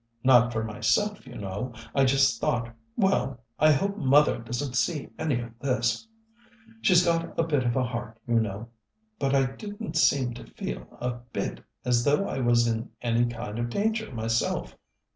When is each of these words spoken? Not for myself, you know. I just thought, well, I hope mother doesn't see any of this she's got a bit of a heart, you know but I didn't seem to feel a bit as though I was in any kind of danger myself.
Not 0.23 0.51
for 0.51 0.63
myself, 0.63 1.27
you 1.27 1.37
know. 1.37 1.75
I 1.93 2.05
just 2.05 2.41
thought, 2.41 2.73
well, 2.95 3.39
I 3.59 3.71
hope 3.71 3.97
mother 3.97 4.39
doesn't 4.39 4.73
see 4.75 5.09
any 5.19 5.39
of 5.39 5.51
this 5.59 6.07
she's 6.81 7.05
got 7.05 7.37
a 7.39 7.43
bit 7.43 7.63
of 7.63 7.75
a 7.75 7.83
heart, 7.83 8.17
you 8.27 8.39
know 8.39 8.69
but 9.19 9.35
I 9.35 9.45
didn't 9.45 9.95
seem 9.95 10.33
to 10.33 10.47
feel 10.53 10.87
a 10.99 11.11
bit 11.11 11.63
as 11.85 12.03
though 12.03 12.25
I 12.27 12.39
was 12.39 12.65
in 12.65 12.89
any 13.03 13.27
kind 13.27 13.59
of 13.59 13.69
danger 13.69 14.11
myself. 14.11 14.75